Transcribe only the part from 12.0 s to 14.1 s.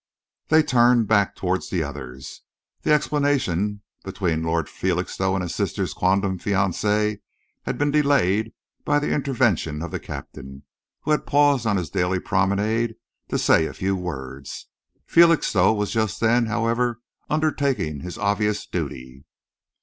promenade to say a few